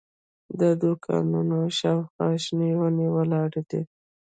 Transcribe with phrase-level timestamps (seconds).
[0.59, 3.81] د دوکانونو شاوخوا شنې ونې ولاړې دي.